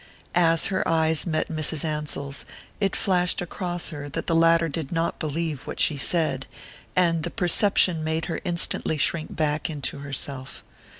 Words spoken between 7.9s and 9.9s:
made her instantly shrink back